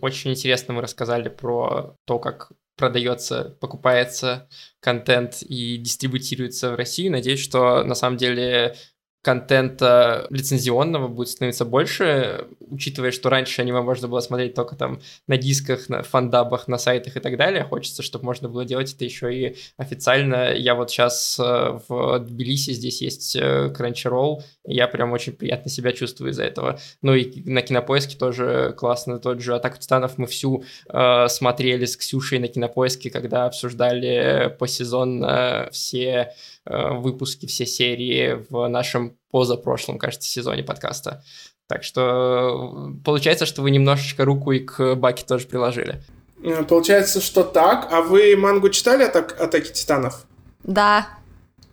[0.00, 4.48] очень интересно мы рассказали про то, как продается, покупается
[4.80, 7.08] контент и дистрибутируется в России.
[7.08, 8.76] Надеюсь, что на самом деле
[9.22, 15.36] контента лицензионного будет становиться больше, учитывая, что раньше аниме можно было смотреть только там на
[15.36, 17.64] дисках, на фандабах, на сайтах и так далее.
[17.64, 20.54] Хочется, чтобы можно было делать это еще и официально.
[20.54, 25.92] Я вот сейчас э, в Тбилиси, здесь есть э, Crunchyroll, я прям очень приятно себя
[25.92, 26.78] чувствую из-за этого.
[27.02, 31.96] Ну и на Кинопоиске тоже классно, тот же Атаку Титанов мы всю э, смотрели с
[31.96, 35.24] Ксюшей на Кинопоиске, когда обсуждали по сезон
[35.72, 36.32] все Э,
[36.68, 41.22] выпуски, все серии в нашем позапрошлом, кажется, сезоне подкаста.
[41.68, 46.00] Так что э, получается, что вы немножечко руку и к Баке тоже приложили.
[46.42, 47.88] Э, получается, что так.
[47.92, 49.38] А вы мангу читали «Атак...
[49.38, 50.24] «Атаки титанов»?
[50.64, 51.08] Да.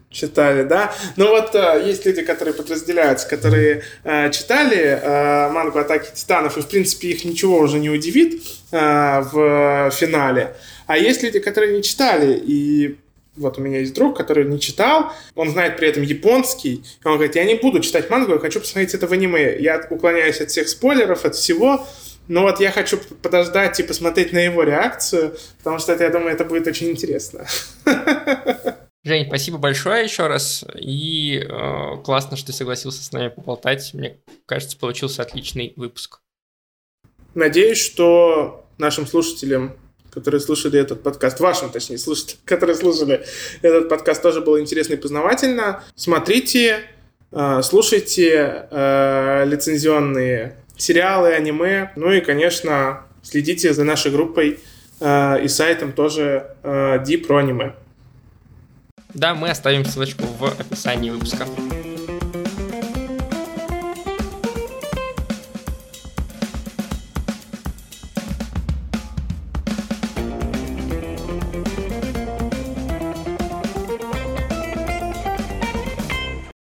[0.10, 0.94] Читали, да?
[1.16, 6.68] Ну вот есть люди, которые подразделяются, которые э, читали э, мангу «Атаки титанов», и, в
[6.68, 10.58] принципе, их ничего уже не удивит э, в финале.
[10.88, 12.98] А есть люди, которые не читали, и
[13.36, 17.16] вот у меня есть друг, который не читал, он знает при этом японский, и он
[17.16, 19.58] говорит, я не буду читать мангу, я хочу посмотреть это в аниме.
[19.60, 21.86] Я уклоняюсь от всех спойлеров, от всего,
[22.28, 26.34] но вот я хочу подождать и посмотреть на его реакцию, потому что это, я думаю,
[26.34, 27.46] это будет очень интересно.
[29.04, 30.66] Жень, спасибо большое еще раз.
[30.80, 33.94] И э, классно, что ты согласился с нами поболтать.
[33.94, 36.22] Мне кажется, получился отличный выпуск.
[37.36, 39.78] Надеюсь, что нашим слушателям
[40.16, 43.24] которые слушали этот подкаст, вашим, точнее, слушатели, которые слушали
[43.62, 45.84] этот подкаст, тоже было интересно и познавательно.
[45.96, 46.80] Смотрите,
[47.32, 54.60] э, слушайте э, лицензионные сериалы, аниме, ну и, конечно, следите за нашей группой
[55.00, 56.56] э, и сайтом тоже
[57.06, 57.74] Ди про аниме.
[59.14, 61.46] Да, мы оставим ссылочку в описании выпуска.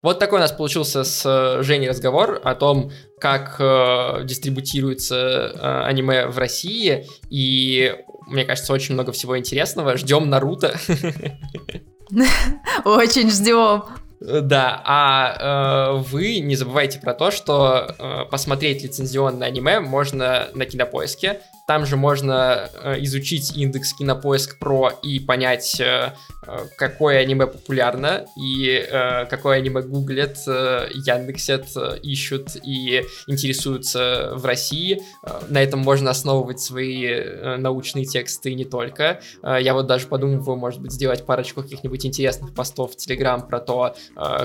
[0.03, 5.83] Вот такой у нас получился с э, Женей разговор о том, как э, дистрибутируется э,
[5.85, 7.07] аниме в России.
[7.29, 7.95] И
[8.27, 9.95] мне кажется, очень много всего интересного.
[9.95, 10.77] Ждем Наруто.
[12.85, 13.83] Очень ждем.
[14.19, 20.65] Да, а э, вы не забывайте про то, что э, посмотреть лицензионное аниме можно на
[20.65, 21.41] кинопоиске.
[21.73, 26.13] Там же можно э, изучить индекс Кинопоиск Про и понять, э,
[26.45, 28.87] э, какое аниме популярно и
[29.29, 31.65] какое аниме гуглят, яндексят,
[32.03, 35.01] ищут и интересуются в России.
[35.49, 39.21] На этом можно основывать свои научные тексты не только.
[39.41, 43.95] Я вот даже подумываю, может быть, сделать парочку каких-нибудь интересных постов в Телеграм про то,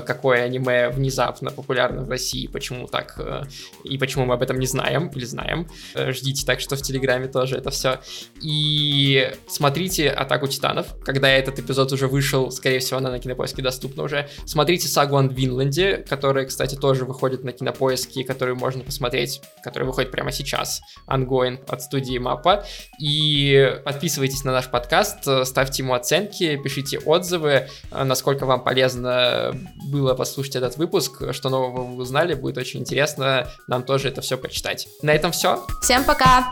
[0.05, 3.19] какое аниме внезапно популярно в России, почему так,
[3.83, 5.67] и почему мы об этом не знаем или знаем.
[5.95, 7.99] Ждите так, что в Телеграме Телеграме тоже это все.
[8.41, 14.03] И смотрите «Атаку титанов», когда этот эпизод уже вышел, скорее всего, она на Кинопоиске доступна
[14.03, 14.29] уже.
[14.45, 20.11] Смотрите «Сагу о Винланде», которая, кстати, тоже выходит на Кинопоиске, которую можно посмотреть, которая выходит
[20.11, 22.65] прямо сейчас, ongoing от студии Мапа.
[22.99, 29.55] И подписывайтесь на наш подкаст, ставьте ему оценки, пишите отзывы, насколько вам полезно
[29.91, 34.37] было послушать этот выпуск, что нового вы узнали, будет очень интересно нам тоже это все
[34.37, 34.87] почитать.
[35.01, 35.65] На этом все.
[35.81, 36.49] Всем пока!